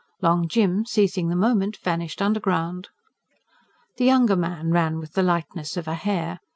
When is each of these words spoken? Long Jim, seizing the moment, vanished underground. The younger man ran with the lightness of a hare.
Long 0.23 0.47
Jim, 0.47 0.83
seizing 0.83 1.29
the 1.29 1.35
moment, 1.35 1.77
vanished 1.77 2.23
underground. 2.23 2.89
The 3.97 4.05
younger 4.05 4.35
man 4.35 4.71
ran 4.71 4.97
with 4.97 5.13
the 5.13 5.21
lightness 5.21 5.77
of 5.77 5.87
a 5.87 5.93
hare. 5.93 6.39